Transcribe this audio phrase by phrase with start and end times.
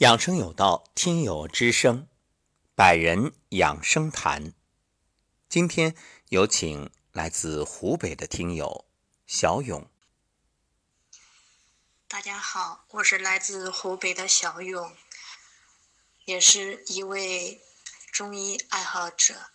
[0.00, 2.06] 养生有道，听友之声，
[2.74, 4.52] 百人养生谈。
[5.48, 5.96] 今天
[6.28, 8.84] 有请来自湖北的听友
[9.26, 9.90] 小勇。
[12.06, 14.94] 大家好，我是来自湖北的小勇，
[16.26, 17.62] 也是一位
[18.12, 19.50] 中医爱好者。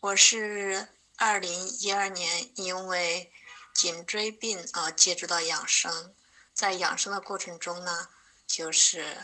[0.00, 3.30] 我是二零一二年因为
[3.74, 6.14] 颈椎病而接触到养生，
[6.54, 8.08] 在养生的过程中呢。
[8.46, 9.16] 就是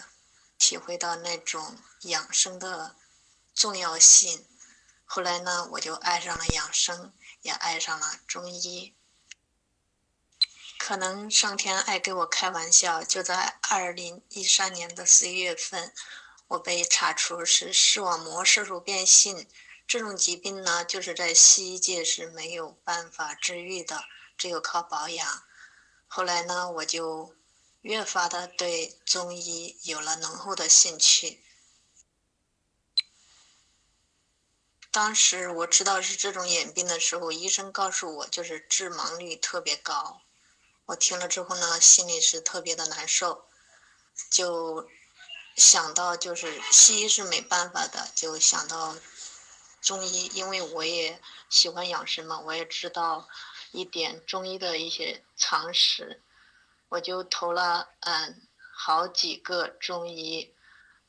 [0.59, 2.97] 体会到那种养生的
[3.55, 4.47] 重要性，
[5.05, 8.97] 后来呢，我就爱上了养生，也爱上了中医。
[10.79, 15.93] 可能上天爱给我开玩笑，就在二零一三年的十一月份，
[16.49, 19.47] 我被查出是视网膜色素变性，
[19.87, 24.03] 这种疾病呢，就是在西医界是没有办法治愈的，
[24.39, 25.45] 只有靠保养。
[26.11, 27.35] 后来呢，我就。
[27.83, 31.43] 越发的对中医有了浓厚的兴趣。
[34.91, 40.21] 当时我知道是这种眼病的时候，医生告诉我就是致盲率特别高。
[40.85, 43.47] 我听了之后呢，心里是特别的难受，
[44.29, 44.87] 就
[45.57, 48.95] 想到就是西医是没办法的，就想到
[49.81, 51.19] 中医，因为我也
[51.49, 53.27] 喜欢养生嘛，我也知道
[53.73, 56.23] 一点中医的一些常识。
[56.89, 60.55] 我就投了嗯好几个中医，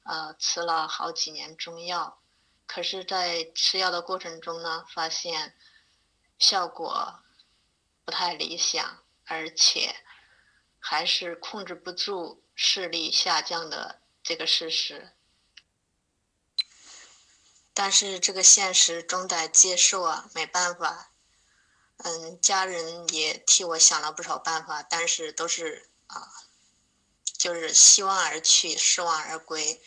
[0.03, 2.21] 呃吃了好几年中药，
[2.67, 5.55] 可是，在吃药的过程中呢，发现
[6.37, 7.23] 效果
[8.05, 9.95] 不太理想，而且
[10.79, 15.13] 还是控制不住视力下降的这个事实。
[17.73, 21.10] 但是这个现实终得接受啊，没办法。
[22.03, 26.27] 嗯，家人也替我想了不少办法，但是都是啊，
[27.37, 29.79] 就是希望而去，失望而归。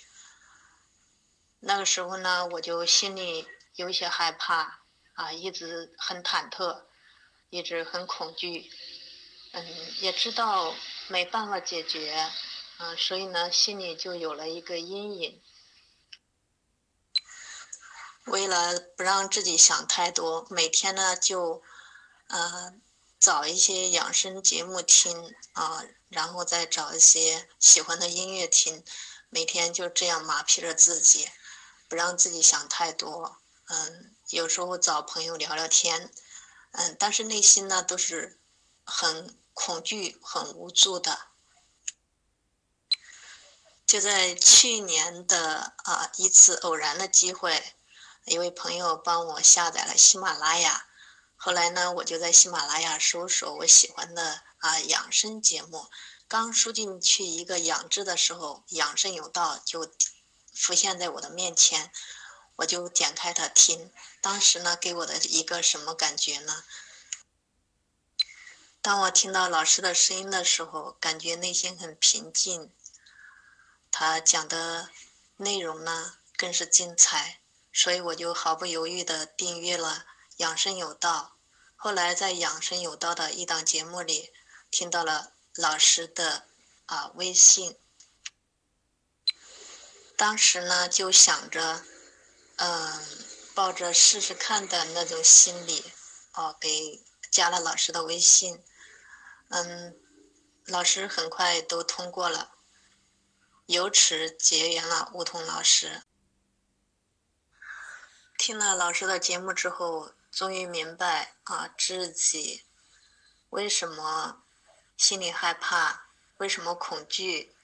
[1.59, 6.85] 那个时候呢，我就心里有些害怕啊，一直很忐忑，
[7.51, 8.71] 一直很恐惧。
[9.51, 9.67] 嗯，
[10.01, 10.73] 也知道
[11.09, 12.31] 没办法解决，
[12.79, 15.43] 嗯，所以呢，心里就有了一个阴影。
[18.27, 21.61] 为了不让自己想太多，每天呢就。
[22.29, 22.75] 呃，
[23.21, 28.85] 找一些养生节目听啊，然后再找一些喜欢的音乐听，
[29.29, 31.31] 每天就这样麻痹着自己，
[31.89, 33.39] 不让自己想太多。
[33.69, 36.13] 嗯，有时候找朋友聊聊天，
[36.73, 38.39] 嗯，但是内心呢都是
[38.85, 41.29] 很恐惧、很无助的。
[43.87, 47.75] 就在去年的啊一次偶然的机会，
[48.25, 50.87] 一位朋友帮我下载了喜马拉雅。
[51.45, 55.91] 后来呢，我就在喜马拉雅搜索我喜欢的啊养生节目，
[56.27, 59.93] 刚输进去一个“养”字的时候，“养生有道”就
[60.55, 61.93] 浮现在我的面前，
[62.57, 63.93] 我就点开它听。
[64.23, 66.65] 当时呢，给我的一个什么感觉呢？
[68.81, 72.73] 当我听到老师的声音的时候，感觉内心很平静。
[73.91, 74.89] 他讲的
[75.37, 80.07] 内容呢，更是精彩，所以我就毫不犹豫地订阅了
[80.39, 81.33] 《养生有道》。
[81.85, 84.33] 后来在《养生有道》的一档节目里，
[84.71, 86.47] 听到了老师的
[86.87, 87.79] 啊微信。
[90.17, 91.85] 当时呢就想着，
[92.57, 93.03] 嗯，
[93.55, 95.93] 抱着试试看的那种心理，
[96.33, 98.65] 哦，给加了老师的微信。
[99.51, 99.95] 嗯，
[100.65, 102.53] 老师很快都通过了，
[103.67, 106.03] 由此结缘了梧桐老师。
[108.39, 110.15] 听了老师的节目之后。
[110.35, 112.65] 终于明白啊，自己
[113.51, 114.43] 为什么
[114.97, 116.09] 心里害怕，
[116.39, 117.55] 为什么恐惧？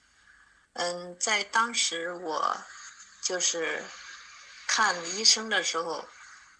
[0.73, 2.57] 嗯，在当时我
[3.21, 3.83] 就是
[4.67, 6.05] 看医生的时候，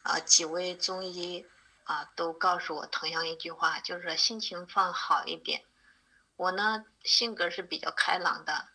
[0.04, 1.48] 啊，几位中医
[1.86, 5.64] 啊都告诉我同样一句话，就是说心情放好一点。
[6.36, 8.68] 我呢性格是比较开朗的，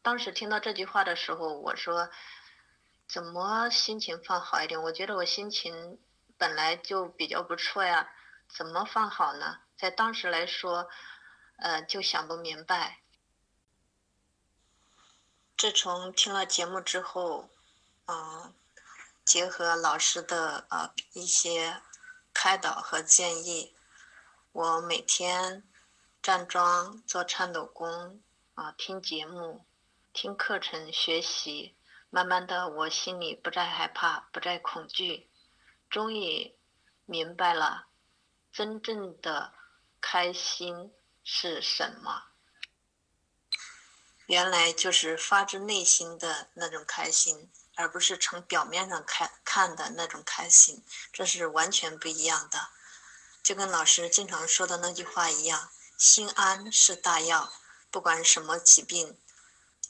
[0.00, 2.08] 当时听到这句话的时候，我说
[3.06, 4.82] 怎么心情放好一点？
[4.82, 6.00] 我觉得我心情。
[6.38, 8.10] 本来就比较不错呀，
[8.48, 9.58] 怎么放好呢？
[9.76, 10.88] 在当时来说，
[11.56, 13.00] 呃，就想不明白。
[15.56, 17.50] 自从听了节目之后，
[18.06, 18.54] 嗯，
[19.24, 21.82] 结合老师的呃一些
[22.32, 23.74] 开导和建议，
[24.52, 25.64] 我每天
[26.22, 28.22] 站桩、做颤抖功
[28.54, 29.64] 啊，听节目、
[30.12, 31.74] 听课程、学习，
[32.10, 35.27] 慢慢的，我心里不再害怕，不再恐惧。
[35.90, 36.54] 终于
[37.06, 37.86] 明白了，
[38.52, 39.54] 真正的
[40.00, 40.92] 开心
[41.24, 42.24] 是什么。
[44.26, 52.68] 原来就是发自内心的那种开心，而不是从表面上看看的那种开心，这是完全不一样的。
[53.42, 57.50] 就跟老师经常说的那句话一样，心安是大药。
[57.90, 59.18] 不管什么疾病，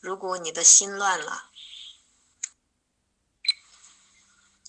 [0.00, 1.47] 如果你的心乱了，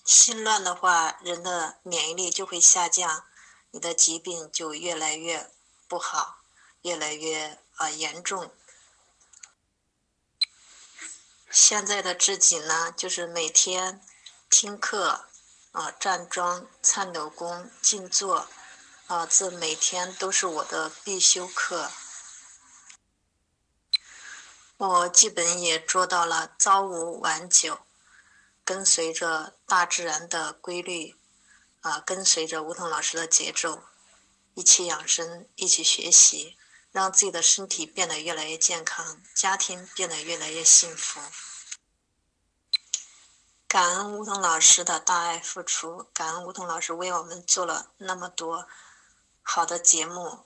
[0.10, 3.26] 心乱的话，人的免疫力就会下降，
[3.70, 5.52] 你的疾病就越来越
[5.88, 6.40] 不好，
[6.82, 8.52] 越来越啊严重。
[11.52, 14.04] 现在的自己呢，就是每天
[14.50, 15.26] 听课
[15.74, 18.48] 啊，站桩、颤抖功、静坐
[19.06, 21.92] 啊，这每天都是我的必修课。
[24.78, 27.78] 我基本也做到了朝五晚九，
[28.70, 31.16] 跟随着大自然的规律
[31.82, 33.82] 啊，跟随着梧桐老师的节奏，
[34.54, 36.56] 一起养生，一起学习。
[36.92, 41.20] 让自己的身体变得越来越健康，家庭变得越来越幸福。
[43.68, 48.68] 感恩梧桐老师的大爱付出，感恩梧桐老师为我们做了那么多
[49.42, 50.46] 好的节目。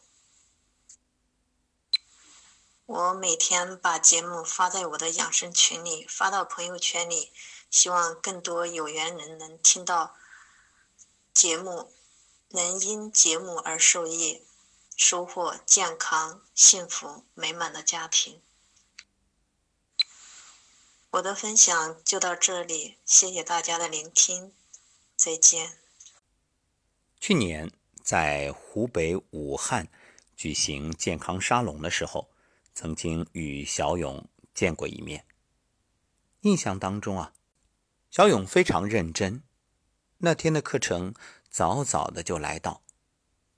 [2.86, 7.34] 我每天把节目发在我的养生群里，发到朋友圈里，
[7.74, 10.16] 希望更多有缘人能听到
[11.34, 11.92] 节目，
[12.50, 14.46] 能因节目而受益。
[14.96, 18.40] 收获健康、幸福、美满的家庭。
[21.10, 24.54] 我的分享就到这里，谢谢大家的聆听，
[25.16, 25.80] 再见。
[27.20, 27.72] 去年
[28.04, 29.88] 在湖北武汉
[30.36, 32.30] 举行健康沙龙的时候，
[32.76, 35.26] 曾经与小勇见过一面。
[36.42, 37.34] 印象当中啊，
[38.14, 39.42] 小勇非常认真，
[40.20, 41.16] 那天的课程
[41.50, 42.84] 早早的就来到，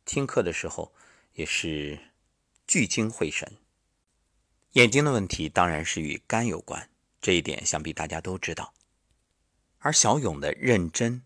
[0.05, 0.95] 听课的时候。
[1.33, 1.99] 也是
[2.65, 3.57] 聚精会神。
[4.71, 8.73] 眼睛的问题当然是与肝有关，这一点想必大家都知道。
[9.79, 11.23] 而小勇的认真，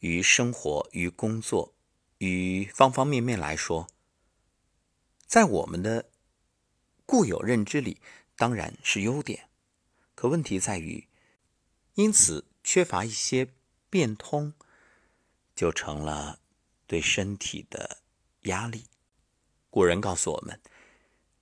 [0.00, 1.76] 于生活、于工作、
[2.18, 3.86] 与方方面面来说，
[5.28, 6.10] 在我们的
[7.06, 8.00] 固有认知里
[8.34, 9.48] 当然是优点，
[10.16, 11.06] 可问题在于，
[11.94, 13.48] 因此缺乏一些
[13.88, 14.54] 变通，
[15.54, 16.40] 就成了
[16.86, 17.98] 对身体的
[18.42, 18.86] 压力。
[19.70, 20.60] 古人告诉我们：“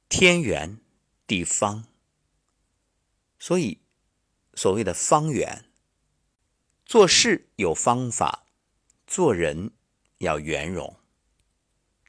[0.09, 0.79] 天圆
[1.27, 1.85] 地方。”
[3.39, 3.81] 所以，
[4.55, 5.65] 所谓的方圆，
[6.85, 8.47] 做事有方法，
[9.07, 9.73] 做人
[10.19, 10.97] 要圆融。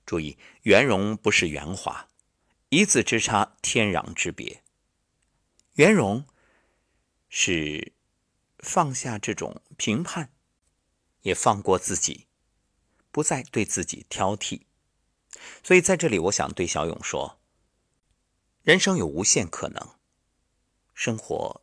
[0.05, 2.09] 注意，圆融不是圆滑，
[2.69, 4.61] 一字之差，天壤之别。
[5.75, 6.25] 圆融
[7.29, 7.93] 是
[8.63, 10.33] 放下这种评判，
[11.21, 12.25] 也放过自己，
[13.11, 14.61] 不再对自己挑剔。
[15.61, 17.39] 所以在这里，我想对小勇说：
[18.63, 19.95] 人生有无限可能，
[20.93, 21.61] 生活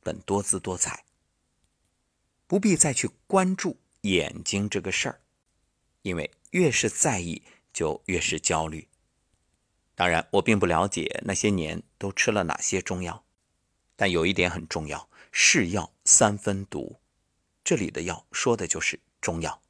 [0.00, 1.04] 本多姿多彩，
[2.46, 5.20] 不必再去关注眼睛这个事儿，
[6.02, 7.42] 因为越是在意，
[7.72, 8.86] 就越是焦虑。
[9.96, 13.24] 当然，我并不了解那些年都吃了哪些中药，
[13.96, 16.98] 但有一点很重要：是药三分毒。
[17.62, 19.62] 这里的药说的就是中药。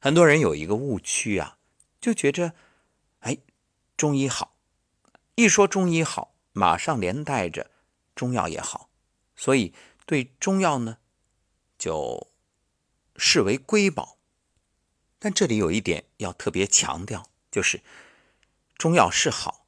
[0.00, 1.58] 很多人有一个误区啊。
[2.00, 2.54] 就觉着，
[3.20, 3.38] 哎，
[3.96, 4.56] 中医好，
[5.36, 7.70] 一说中医好，马上连带着
[8.16, 8.90] 中药也好，
[9.36, 9.72] 所以
[10.04, 10.98] 对中药呢，
[11.78, 12.32] 就
[13.16, 14.18] 视为瑰宝。
[15.20, 17.80] 但这里有一点要特别强调，就是
[18.76, 19.64] 中药是好，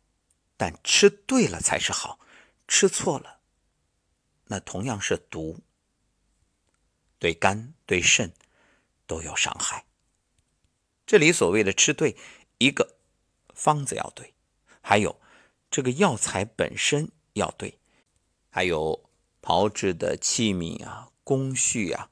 [0.56, 2.18] 但吃对了才是好，
[2.68, 3.35] 吃错了，
[4.46, 5.60] 那同样是毒，
[7.18, 8.32] 对肝对肾
[9.06, 9.84] 都有伤害。
[11.04, 12.16] 这里所谓的吃对，
[12.58, 12.96] 一个
[13.54, 14.34] 方子要对，
[14.80, 15.20] 还有
[15.70, 17.78] 这个药材本身要对，
[18.50, 19.08] 还有
[19.40, 22.10] 炮制的器皿啊、工序啊、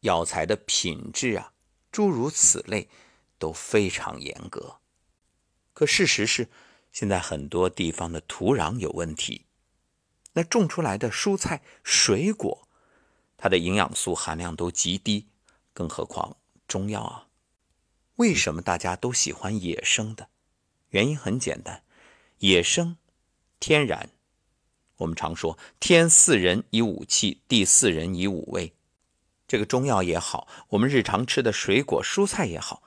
[0.00, 1.52] 药材的品质啊，
[1.90, 2.88] 诸如此类
[3.38, 4.80] 都非常严格。
[5.72, 6.48] 可事实是，
[6.92, 9.46] 现在很多地方的土壤有问题，
[10.38, 12.68] 那种出来的蔬菜水果，
[13.36, 15.26] 它的营养素含量都极低，
[15.72, 16.36] 更何况
[16.68, 17.26] 中药啊。
[18.14, 20.28] 为什么大家都喜欢野生的？
[20.90, 21.82] 原因很简单，
[22.38, 22.96] 野生、
[23.58, 24.10] 天然。
[24.98, 28.72] 我们常说“天四人以五气，地四人以五味”。
[29.48, 32.84] 这个中药也好，我们日常吃的水果、蔬菜也好，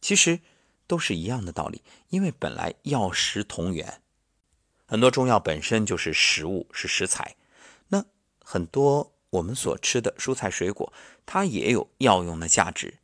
[0.00, 0.38] 其实
[0.86, 1.82] 都是一样的道理。
[2.10, 4.00] 因为本来药食同源，
[4.86, 7.36] 很多中药本身就是食物，是食材。
[7.88, 8.04] 那
[8.42, 10.92] 很多我们所吃的蔬菜、水果，
[11.24, 12.98] 它也有药用的价值。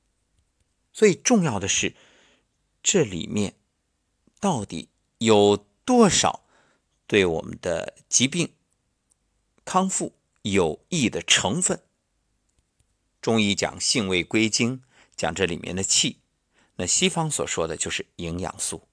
[0.93, 1.95] 所以重要的是，
[2.83, 3.55] 这里面
[4.39, 6.45] 到底有多少
[7.07, 8.55] 对我们的疾病
[9.65, 11.83] 康复有益的成分。
[13.21, 14.83] 中医讲性味归经，
[15.17, 16.19] 讲这里面的气，
[16.77, 18.89] 那西方所说的就是营养素。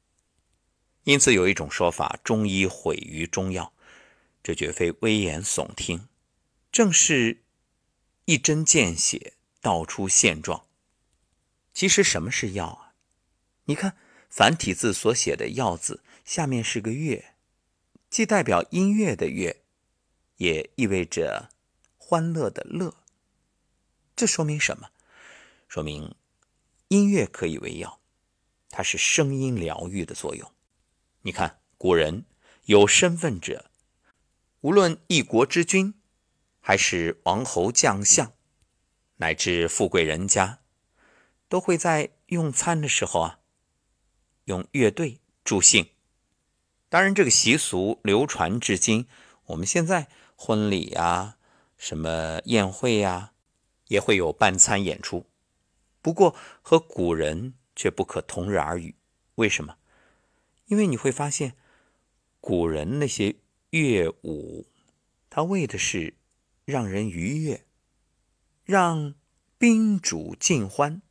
[1.09, 3.73] 因此有一种说法，中医毁于中药，
[4.43, 6.07] 这绝非危言耸听，
[6.71, 7.41] 正是
[8.25, 10.67] 一针见血，道出现状。
[11.73, 12.93] 其实什么是药啊？
[13.63, 13.97] 你看
[14.29, 17.33] 繁体字所写的“药”字，下面是个“乐”，
[18.11, 19.63] 既代表音乐的“乐”，
[20.37, 21.49] 也意味着
[21.97, 22.93] 欢乐的“乐”。
[24.15, 24.91] 这说明什么？
[25.67, 26.13] 说明
[26.89, 27.99] 音乐可以为药，
[28.69, 30.51] 它是声音疗愈的作用。
[31.21, 32.25] 你看，古人
[32.65, 33.69] 有身份者，
[34.61, 35.93] 无论一国之君，
[36.59, 38.33] 还是王侯将相，
[39.17, 40.59] 乃至富贵人家，
[41.47, 43.39] 都会在用餐的时候啊，
[44.45, 45.89] 用乐队助兴。
[46.89, 49.07] 当然，这个习俗流传至今，
[49.45, 51.37] 我们现在婚礼呀、
[51.77, 53.33] 什么宴会呀。
[53.89, 55.25] 也会有伴餐演出，
[55.99, 58.95] 不过和古人却不可同日而语。
[59.33, 59.78] 为什么？
[60.69, 61.55] 因为你会发现，
[62.39, 63.35] 古人那些
[63.71, 64.67] 乐舞，
[65.29, 66.15] 他为的是
[66.63, 67.65] 让人愉悦，
[68.63, 69.15] 让
[69.57, 71.01] 宾主尽欢，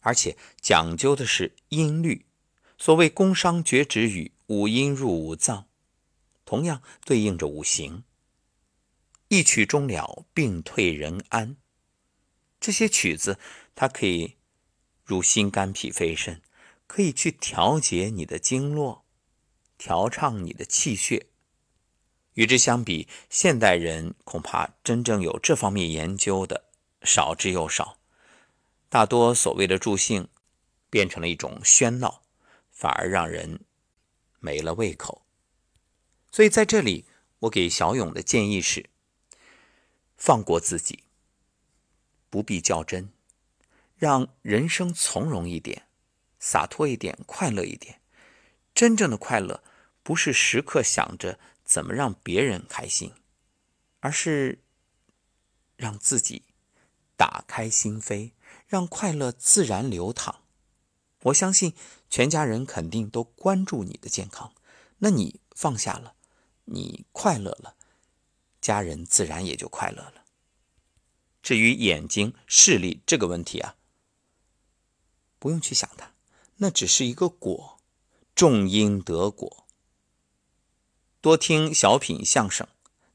[0.00, 2.26] 而且讲究的是音律。
[2.78, 5.66] 所谓“宫商角徵羽，五音入五脏”，
[6.46, 8.04] 同样对应着五行。
[9.28, 11.56] 一曲终了，病退人安。
[12.60, 13.38] 这些曲子，
[13.74, 14.36] 它可以
[15.04, 16.40] 入心肝脾肺肾，
[16.90, 19.04] 可以去调节你的经络，
[19.78, 21.28] 调畅你的气血。
[22.34, 26.64] 与之相比，现代人恐怕真正有这方面研究的
[27.04, 27.98] 少之又少，
[28.88, 30.26] 大多所谓的助兴，
[30.90, 32.22] 变成了一种喧闹，
[32.72, 33.60] 反而让人
[34.40, 35.22] 没了胃口。
[36.32, 37.04] 所以在这里，
[37.38, 38.90] 我给小勇的建议是：
[40.16, 41.04] 放过自己。
[42.28, 43.12] 不必较真，
[43.96, 45.86] 让人生从容一点，
[46.40, 48.00] 洒脱一点，快乐一点。
[48.74, 49.62] 真正的快乐，
[50.02, 53.12] 不是时刻想着怎么让别人开心，
[54.00, 54.64] 而是
[55.76, 56.42] 让自己
[57.16, 58.32] 打开心扉，
[58.66, 60.42] 让快乐自然流淌。
[61.24, 61.74] 我相信
[62.08, 64.54] 全家人肯定都关注你的健康，
[64.98, 66.14] 那你放下了，
[66.64, 67.76] 你快乐了，
[68.60, 70.24] 家人自然也就快乐了。
[71.42, 73.76] 至于眼睛视力这个问题啊，
[75.38, 76.14] 不用去想它，
[76.62, 77.78] 那只是一个果，
[78.34, 79.66] 种因得果。
[81.20, 82.66] 多听小品相声，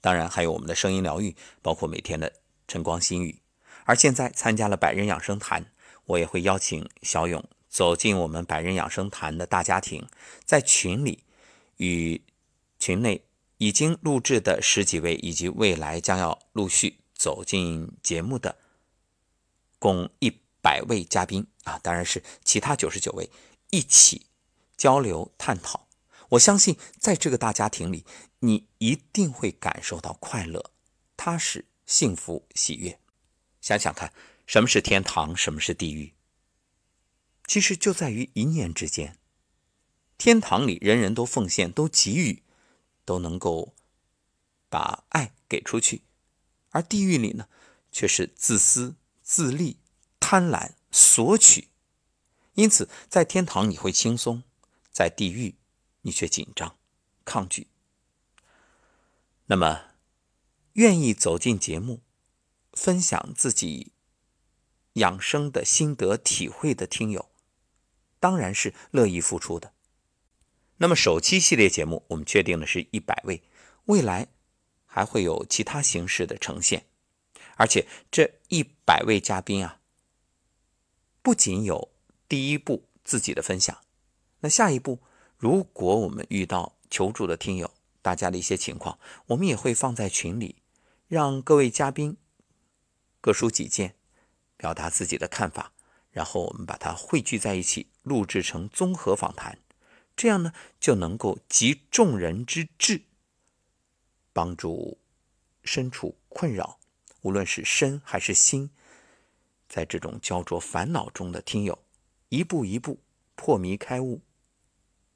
[0.01, 2.33] 当然还有我们的声音疗愈，包括每天的
[2.67, 3.41] 晨光心语。
[3.85, 5.71] 而现在参加了百人养生坛，
[6.05, 10.07] 我也会邀请小勇走进我们百人养生坛的大家庭，
[10.43, 11.23] 在群里
[11.77, 12.21] 与
[12.79, 13.23] 群内
[13.57, 16.99] 已经录制的十几位，以及未来将要陆续。
[17.17, 18.57] 走进节目的
[19.79, 20.29] 共一
[20.61, 23.29] 百位嘉宾啊，当然是其他九十九位
[23.69, 24.25] 一起
[24.75, 25.87] 交流探讨。
[26.29, 28.03] 我相信，在这个大家庭里，
[28.39, 30.71] 你一定会感受到快乐、
[31.15, 32.99] 踏实、幸福、喜悦。
[33.61, 34.11] 想想看，
[34.47, 36.13] 什么是天堂，什么是地狱？
[37.45, 39.19] 其实就在于一念之间。
[40.17, 42.43] 天堂里，人人都奉献，都给予，
[43.05, 43.75] 都能够
[44.69, 46.01] 把爱给出去。
[46.71, 47.47] 而地狱里呢，
[47.91, 49.77] 却是自私自利、
[50.19, 51.67] 贪婪索取。
[52.53, 54.43] 因此，在天堂你会轻松，
[54.89, 55.55] 在地狱
[56.03, 56.77] 你却紧张
[57.25, 57.67] 抗拒。
[59.47, 59.91] 那么，
[60.73, 62.01] 愿意走进节目，
[62.71, 63.91] 分享自己
[64.93, 67.29] 养生的心得体会的听友，
[68.21, 69.73] 当然是乐意付出的。
[70.77, 73.43] 那么，首期系列节目我们确定的是一百位，
[73.85, 74.29] 未来。
[74.87, 76.85] 还会有其他形式的呈现，
[77.57, 79.81] 而且这一百位嘉宾啊，
[81.25, 81.89] 不仅有
[82.29, 83.75] 第一步自己的分享，
[84.41, 84.99] 那下一步，
[85.39, 90.57] 如果我们遇到求助的听友，大家的一些情况，我们也会放在群里，
[91.07, 92.17] 让各位嘉宾
[93.21, 93.95] 各抒己见，
[94.55, 95.73] 表达自己的看法，
[96.11, 99.57] 然后我们把它汇聚在一起，录制成综合访谈，
[100.15, 103.01] 这样呢，就能够集众人之智。
[104.31, 104.99] 帮助
[105.63, 106.77] 身处困扰，
[107.21, 108.69] 无论是身还是心，
[109.67, 111.83] 在这种焦灼烦恼中的听友，
[112.29, 112.99] 一步一步
[113.35, 114.21] 破迷开悟，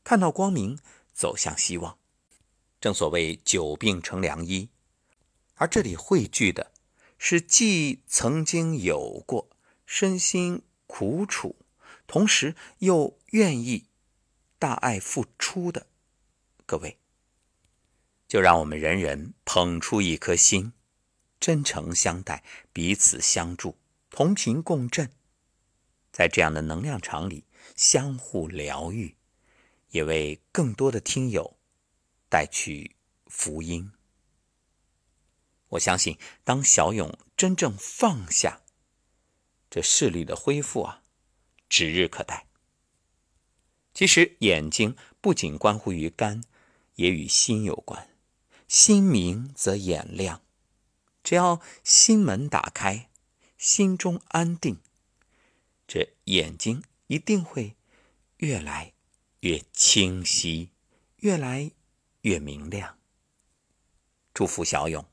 [0.03, 0.77] 看到光明，
[1.13, 1.98] 走向希望。
[2.82, 4.70] 正所谓久病成良医，
[5.56, 6.72] 而这里汇聚的
[7.18, 9.50] 是既曾经有过
[9.86, 11.56] 身心苦楚，
[12.08, 13.86] 同时又愿意
[14.58, 15.88] 大爱付出的
[16.65, 16.98] 各位。
[18.27, 20.72] 就让我们人人捧出一颗心，
[21.39, 23.75] 真诚相待，彼此相助，
[24.10, 25.12] 同频共振，
[26.12, 29.16] 在这样的能量场里相互疗愈，
[29.89, 31.58] 也为更多的听友
[32.28, 32.96] 带去
[33.28, 33.92] 福音。
[35.70, 38.63] 我相信，当小勇真正放下，
[39.70, 41.04] 这视力的恢复啊，
[41.70, 42.48] 指日可待。
[43.94, 46.44] 其实，眼睛不仅关乎于肝，
[46.96, 48.10] 也与心有关。
[48.68, 50.42] 心明则眼亮，
[51.24, 53.09] 只要心门打开，
[53.60, 54.78] 心中安定，
[55.86, 57.75] 这眼睛一定会
[58.38, 58.94] 越来
[59.42, 60.70] 越清晰，
[61.18, 61.70] 越来
[62.22, 62.98] 越明亮。
[64.34, 65.06] 祝福小勇。